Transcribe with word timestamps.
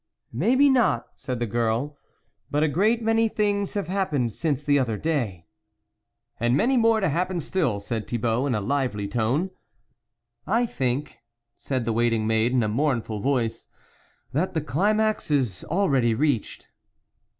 "May 0.43 0.55
be 0.55 0.67
not," 0.67 1.09
said 1.13 1.37
the 1.37 1.45
girl," 1.45 1.99
but 2.49 2.65
great 2.73 3.03
many 3.03 3.27
things 3.29 3.75
have 3.75 3.87
happened 3.87 4.33
since 4.33 4.63
the 4.63 4.79
other 4.79 4.97
day." 4.97 5.45
And 6.39 6.57
many 6.57 6.75
more 6.75 6.99
to 7.01 7.07
happen 7.09 7.39
still," 7.39 7.79
saic 7.79 8.07
Thibault 8.07 8.47
in 8.47 8.55
a 8.55 8.61
lively 8.61 9.07
tone." 9.07 9.51
I 10.47 10.65
think," 10.65 11.19
said 11.55 11.85
the 11.85 11.93
waiting 11.93 12.25
maid 12.25 12.51
in 12.51 12.63
a 12.63 12.67
mournful 12.67 13.19
voice," 13.19 13.67
that 14.33 14.55
the 14.55 14.61
climax 14.61 15.29
is 15.29 15.63
already 15.65 16.15
reached." 16.15 16.67